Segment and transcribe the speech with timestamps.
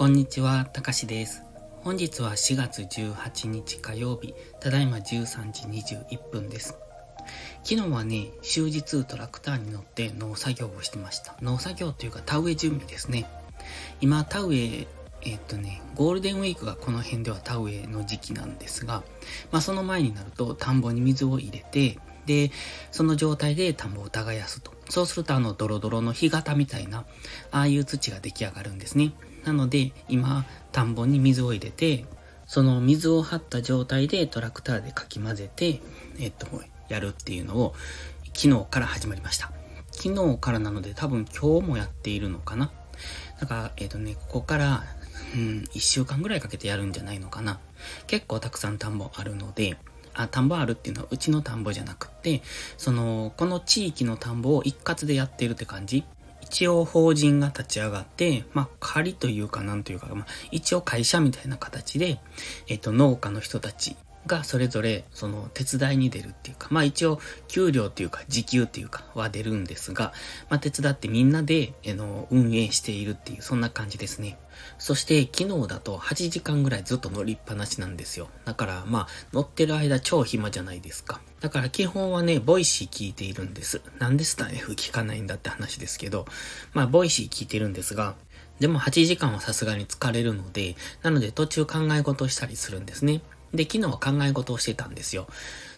[0.00, 1.42] こんにちは、たかしです。
[1.82, 6.78] 本日は4月18日火曜日、ただいま13時21分です。
[7.62, 11.36] 昨日はね、終日トラクターに乗って農作業をしてました。
[11.42, 13.26] 農作業というか田植え準備ですね。
[14.00, 14.86] 今、田植え、
[15.20, 19.02] えっとね、ゴールデンウィークがこの辺では田植えの時期なんですが、
[19.52, 22.52] まあその前になると田んぼに水を入れて、で、
[22.90, 24.72] その状態で田んぼを耕すと。
[24.88, 27.04] そうするとあのドロドロの干潟みたいな、
[27.50, 29.12] ああいう土が出来上がるんですね。
[29.44, 32.04] なので、今、田んぼに水を入れて、
[32.46, 35.80] その水を張った状態でトラクターでかき混ぜて、
[36.18, 36.46] えっと、
[36.88, 37.74] やるっていうのを、
[38.34, 39.52] 昨日から始まりました。
[39.92, 42.70] 昨日からなので多分今日もやっているのかな。
[43.40, 44.84] だから、えっとね、ここから、
[45.34, 47.60] うん、一週間ぐらいかけてやるんじゃないのかな。
[48.06, 49.76] 結構たくさん田んぼあるので、
[50.14, 52.42] あ、田んぼあるっていうのはうちの田んぼじゃなくて、
[52.76, 56.04] その、この地域の田んぼを一括でやっているって感じ。
[56.50, 62.18] 一応法人が立ち上がって、まあ、仮というかなんというか、まあ、一応会社みたいな形で、
[62.66, 70.12] えっと、農家の人たちがそれぞれ、その、手伝いに出るっていうか、まあ一応、給料っていうか、時給っていうかは出るんですが、
[70.50, 74.38] まあ手伝ってみんなで、あの、運営しているっていう、そんな感じですね。
[74.78, 78.28] そして、昨日だと8時間ぐらいずっと乗りっぱなしなんですよ。
[78.44, 81.20] だから、まあ、乗ってる間超暇じゃないですか。
[81.40, 83.80] だから基本はね、 Voicy 聞いているんです。
[83.98, 86.26] なんでスタエフ聞かないんだって話ですけど、
[86.74, 88.14] まあ、 Voicy 聞いてるんですが、
[88.60, 93.22] でも8時間はさすがに疲れるので、なので途中考え事したりするんですね。
[93.54, 95.26] で、昨日は考え事をしてたんですよ。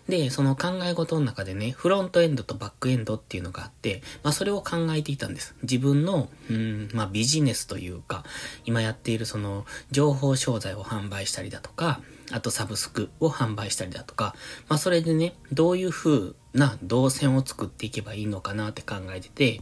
[0.08, 5.54] で、その考え事の中でね、フロントエンドとバックエンドっていうのがあって、まあそれを考えていたんです。
[5.62, 8.24] 自分の、うん、まあビジネスというか、
[8.64, 12.00] 今やっているその情報商材を販売したりだとか、
[12.32, 14.34] あとサブスクを販売したりだとか、
[14.68, 19.60] まあそれでね、どういう風な動線を作っていけばいいのかなって考えてて、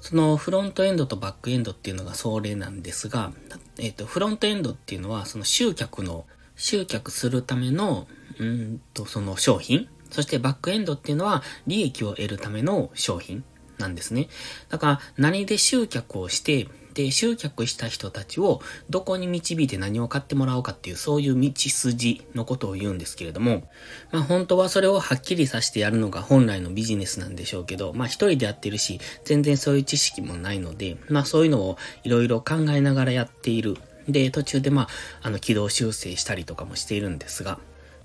[0.00, 3.32] そのフロントエンドとバックエンドっていうのがそれなんですが、
[3.78, 6.24] えっ、と、フロントエンドっていうのはその集客の、
[6.60, 8.06] 集客するための、
[8.38, 9.88] うんと、その商品。
[10.10, 13.44] そしてバックエンドっていうのは利益を得るための商品
[13.78, 14.28] なんですね。
[14.68, 18.60] だから何で集客をして、で、集客した人たちを
[18.90, 23.70] どこに導いて何を買ってもらおうかっていうそういう道筋のことを言うんですけれども、
[24.10, 33.78] まあ本当はそれをはっきりさせてやるのが本来のビジネスなんでしょうけど、まあ一人でやってるし、全然そういう知識もないので、まあそういうのをいろいろ考えながらやっている。
[34.12, 34.88] で、途中でまあ、
[35.22, 37.58] あの軌道修正したりとかもしているんですが、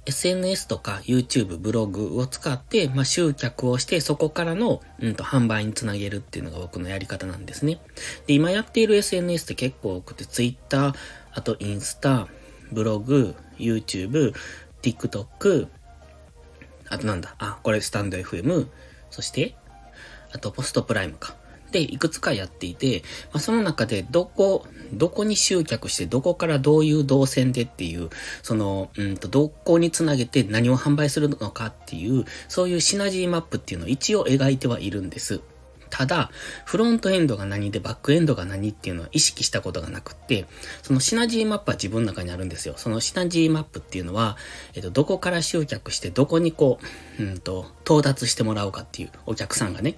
[0.06, 7.80] SNS とか YouTube、ブログを使って、まあ、集客をして、そこからの、うんと、販売につなげるっていうのが僕のやり方なんですね。
[8.28, 10.94] で、今やっている SNS って結構多くて、Twitter、
[11.34, 12.28] あとインスタ、
[12.72, 14.34] ブログ、YouTube、
[14.84, 15.68] TikTok、
[16.90, 18.68] あとなんだ、あ、これスタンド FM、
[19.10, 19.56] そして、
[20.32, 21.36] あとポストプライムか。
[21.72, 23.02] で、いくつかやっていて、
[23.34, 28.10] まあ、その中でどこ、どこに集客して、どこからどういう動線でっていう、
[28.44, 35.42] その、うんと、どこにつなげて何を販売するのかっていう、そういうシナジーマップっていうのを一応描いてはいるんです。
[35.90, 36.30] ただ、
[36.66, 40.46] フロントエンドが何でバックエンドが何っていうのは意識したことがなくって、
[40.84, 42.74] そのシナジーマップは自分の中にあるんですよ。
[42.76, 44.36] そのシナジーマップっていうのは、
[44.74, 46.80] えっと、どこから集客して、どこにこ
[47.20, 49.96] う、うんと、到達してもらおうかっていう、お客さんがね。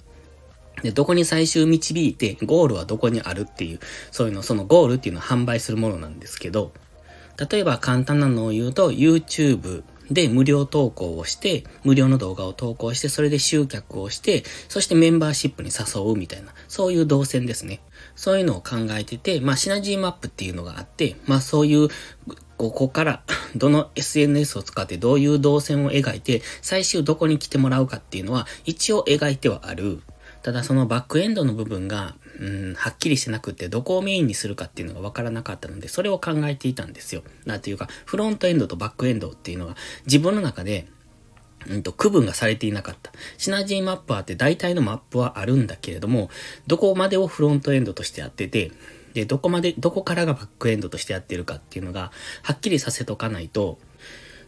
[0.84, 3.80] で、どこに最終導いて、ゴールはどこにあるっていう、
[4.12, 6.72] そういうの、そのゴールっていうのを販売するものなんですけど、
[7.50, 17.82] 例えば簡単なのを言うと、YouTube で無料投稿をして、無料の動画を投稿して、それで集客をして、そしてメンバーシップに誘うみたいな、そういう動線ですね。
[18.16, 21.90] そういうのを考えてて、まあ、シナジーマップっていうのがあって、まあ、そういう、
[22.58, 23.24] ここから、
[23.56, 30.02] どの SNS を使ってどういう動線を描いて、最終どこに来てもらうかっていうのは、一応描いてはある。
[30.47, 37.22] ただそのバックエンドの部分が、うん、はっきりしてなくて、どこをメインにするかっていうのがわからなかったので、それを考えていたんですよ。
[37.44, 39.75] なんていうか、フロントエンドとバックエンドっていうのは、
[40.06, 40.88] 自分の中で、
[41.68, 43.12] うんと、区分がされていなかった。
[43.38, 46.30] シナジーマップはって大体のマップはあるんだけれども、
[46.66, 48.72] どこまでをフロントエンドとしてやってて、
[49.16, 52.14] で、どこまで、どこからがバックエンドとしてやってるかっていうのが、
[52.44, 53.79] はっきりさせとかないと、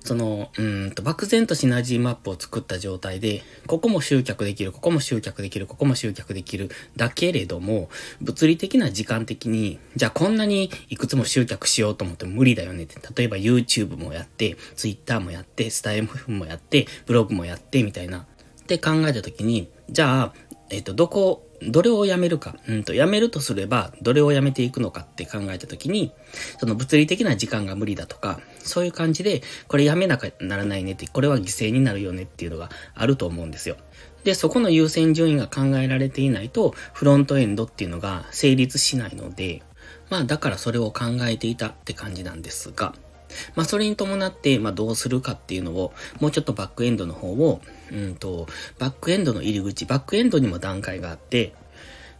[0.03, 7.89] その、うんと、漠然とシナジーマップを作った状態で、ここも集客できる、ここも集客できる、ここも集客できる、だけれども、
[8.21, 12.95] 物理的な時間的に、じゃあこんなにいくつも集客しようと思っても無理だよねって。
[13.15, 18.19] 例えば YouTube もやって、Twitter もやって、スタイフもやって、ブログもやって、みたいな。
[18.19, 18.25] っ
[18.65, 20.33] て考えたときに、じゃあ、
[20.69, 26.13] えっ、と、どこ、どれをやめるか、うんと、やめるとすれば、どれをやめていくのかって考えたときに、
[26.59, 33.77] その物理的な時間が無理だとか、そういう感じで、これやめなきゃならないねって、これは犠牲になるよねっていうのがあると思うんですよ。
[34.23, 39.61] で、そこの優先順位が考えられていないと、フロントエンドっていうのが成立しないので、
[40.09, 42.93] まあだからそれを考えていたって感じなんですが、
[43.55, 47.61] まあそれに伴って、まあどうするかっていうのを、もうちょっとバックエンドの方を、
[47.91, 48.47] うんと、
[48.77, 51.53] バックエンドの入り口、バックエンドにも段階があって、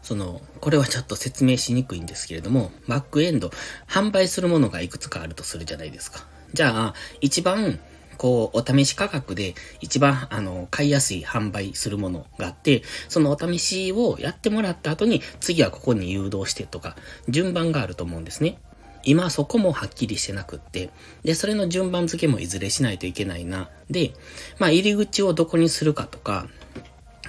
[0.02, 3.52] その、これはちょっと説明しにくいんですけれども、バックエンド、
[3.88, 6.26] 販売するものがいくつかあるとするじゃないですか。
[6.54, 7.80] じゃあ、一番、
[8.18, 16.96] こう、お試し価格で一番、あの、買いやすい販売するものがあって、そのお試しをやってもらった後に、次はここに誘導してとか、
[17.28, 18.58] 順番があると思うんですね。
[19.04, 20.90] 今そこもはっきりしてなくって、
[21.24, 23.70] で、それの順番付けもいずれしないといけないな。
[23.90, 24.14] で、
[24.60, 26.48] まあ、入り口をどこにするかとか、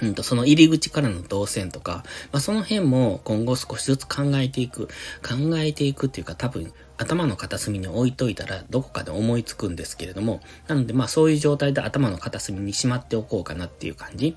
[0.01, 4.87] うんと、その入り口からの動線とか、まあ、その辺も今後少しずつ考えていく。
[5.21, 14.35] 考えていくっていうか多分、頭の片隅に置いといたらどこかで思いつくんですけれども、なのでまあそういう状態で頭の片隅にしまっておこうかなっていう感じ。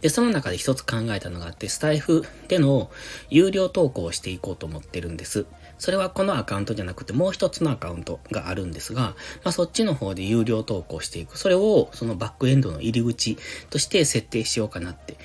[0.00, 2.90] で、その中で一つ考えたのがあって、スタイフでの
[3.30, 5.46] 有料投稿をしていこうと思ってるんです。
[5.78, 9.14] それはこのアカウントじゃなくてもう一つのアカウントがあるんですが、ま
[9.46, 11.38] あそっちの方で有料投稿していく。
[11.38, 13.36] それをそのバックエンドの入り口
[13.70, 15.16] として設定しようかなって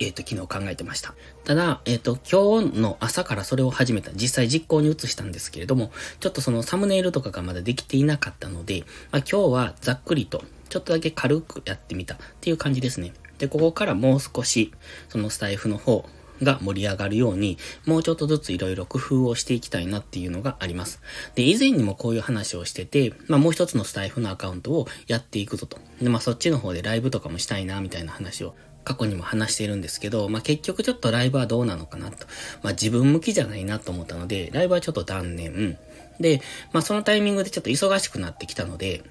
[0.00, 1.14] えっ、ー、と、昨日考えてました。
[1.44, 13.12] ただ、えっ、ー、と、今日の朝からそれを始めた、実際実行に移したんですけれども、ちょっとそのサムネイルとかがまだできていなかったので、まあ、今日はざっくりと、ちょっとだけ軽くやってみたっていう感じですね。
[13.38, 14.72] で、ここからもう少し、
[15.08, 16.08] そのスタイフの方、
[16.42, 21.00] が盛り上がるように、もうちょっとずついろいろ工夫をしていきたいなっていうのがあります。
[21.34, 25.78] で、以前にもこういう話をしてて、まあもう一つのスタイフのアカウントをやっていくぞと。
[26.00, 28.54] で、まあそっちの方でライブとかもしたいな、みたいな話を
[28.84, 32.26] 過去にも話しているんですけど、まあ結局ちょっとライブはどうなのかなと。
[32.62, 35.78] まあ自分向きじゃないなと思ったので、ライブはちょっと断念。
[36.20, 36.42] で、
[36.72, 39.02] まあそのタイミングでちょっと忙しくなってきたので、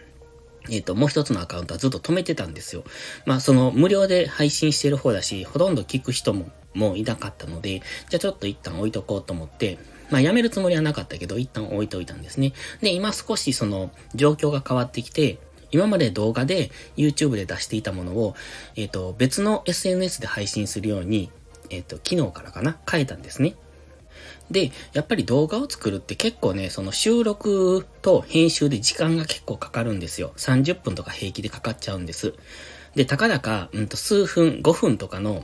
[0.69, 2.83] えっ、ー、と、もう一つのアカウントはずっと止めてたんですよ。
[3.25, 9.77] まあ、その、無料で配信してる方だし、ほとんど聞く人も、もういなかったので、じゃあちょっと一旦置いとこうと思って、
[10.09, 12.53] まあ、やめるつもりはなかったけど、一旦置いといたんですね。
[12.81, 15.39] で、今少しその、状況が変わってきて、
[15.71, 18.35] 今まで動画で YouTube で出していたものを、
[18.75, 21.31] えっ、ー、と、別の SNS で配信するように、
[21.71, 23.55] えっ、ー、と、昨日からかな、変えたんですね。
[24.53, 30.31] で、やっぱり動画を作るって結構ね、その収録と編集で時間が結構かかるんですよ。
[30.37, 32.35] 30分とか平気でかかっちゃうんです。
[32.95, 35.43] で、たかだか、うんと数分、5分とかの、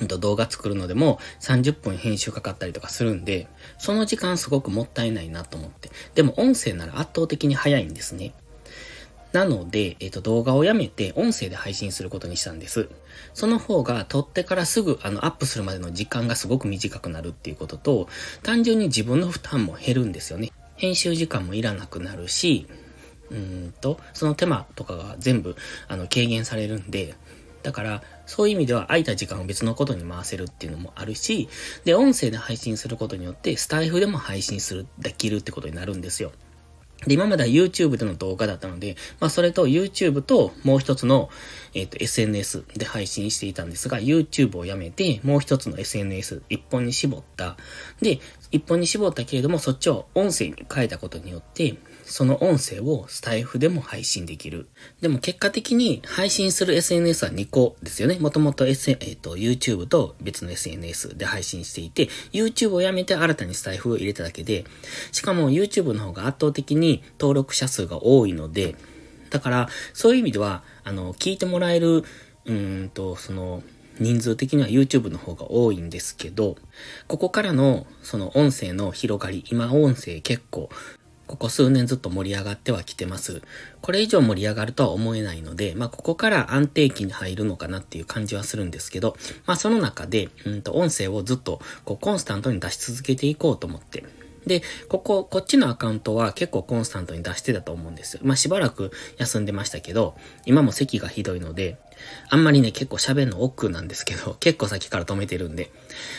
[0.00, 3.48] うんと動画作るのでも30分編集かかったりとかするんで、
[3.78, 5.90] その時間すごくもったいないなと思って。
[6.14, 8.32] でも音声なら圧倒的に早いんですね。
[9.32, 12.88] なので、えっ、と、動画をやめて音声で配信することにしたんです。
[13.32, 18.08] その方が撮ってからすぐあのアップするまでの時間がすごく短くなるっていうことと、
[18.42, 20.50] 単純に自分の負担も減るんですよね。
[20.76, 22.66] 編集時間もいらなくなるし、
[23.30, 25.54] うんと、その手間とかが全部
[25.86, 27.14] あの軽減されるんで、
[27.62, 31.48] だから、そういう意味では空いた時間を別のことに回せるっていうのもあるし、
[31.84, 36.32] で、音声で配信することによって、スタイフでも配信する、できるってことになるんですよ。
[37.06, 41.30] で、今までは YouTube での動画だったので、まあそれと YouTube ともう一つの、
[41.74, 47.56] えっ、ー、と SNS で配信していたんですが、YouTube をやめて、もう一つの SNS 一本に絞った。
[48.02, 48.20] で、
[48.50, 51.74] 一本に絞ったけれども、そっちを音声に変えたことによって、
[52.10, 54.68] その音声をスタイフでも配信できる。
[55.00, 58.18] でも結果的に配信する SNS は2個ですよね。
[58.18, 64.64] もともと S、えっ、ー、と、YouTube と別の SNS で配信していて、YouTube をやめて新たにスタイフを入れただけで、
[65.12, 68.74] しかも YouTube の方が圧倒的に登録者数が多いので、
[69.30, 72.02] だから、そういう意味では、あの、聞いてもらえる、
[72.44, 73.62] うんと、その、
[74.00, 76.56] 人数的には YouTube の方が多いんですけど、
[77.06, 80.70] ここからのその音声の広がり、今音声結構
[81.30, 83.40] ここ数年ずっと盛り上がってはきてます。
[83.82, 94.02] これ以上盛り上がるとは思えないので、まあ、ここから安定期に入るのかなっていう感じはするんですけど、まあ、その中で、うんと、音声をずっと、こう、コンスタントに出し続けていこうと思って、
[94.44, 98.22] で、ここ、こっちのアカウントは結構コンスタントに出してたと思うんですよ。
[98.24, 101.78] まあ、しばらく休んでましたけど、今も席がひどいので、
[102.28, 105.70] あんまりね、結構喋るの億劫なんですけど、 結構先から止めてるんで。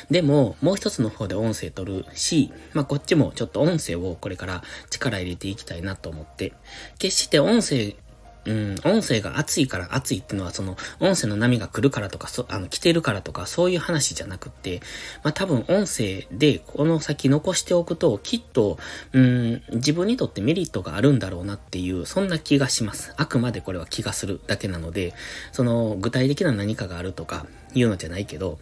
[0.10, 6.54] でも、もう一つの方で音声取るし、まあ、こっちもちょっと音声をこれから力入れていきたいなと思って、
[7.00, 7.96] 決して音声
[8.46, 14.82] うん、音声が熱いから熱いってのは、その、音声の波が来るからとか、そ、あの、来てるからとか、そういう話じゃなくって、
[15.24, 18.80] まあ、多分音声で、この先残しておくと、きっと、
[19.14, 23.14] うん、自分にとってメリットがあるんだろうなっていう、そんな気がします。
[23.18, 25.14] あくまでこれは気がするだけなので、
[25.52, 28.60] その、具体的な何かがあるとか、いうのじゃないけど、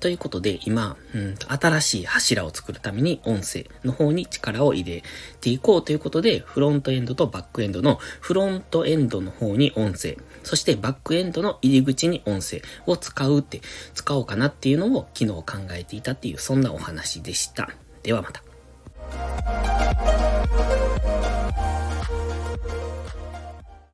[0.00, 5.02] ということで、今、うん、新しい柱を作るために音声の方に力を入れ
[5.40, 13.60] ていこうということで、フロントエンドとバックエンドのフロントエンドの方に音声、そしてバックエンドの入り口に音声を使うって、
[13.94, 17.70] 使おうかなっていうのを昨日考えていたっていう、そんなお話でした。
[18.02, 18.42] ではまた。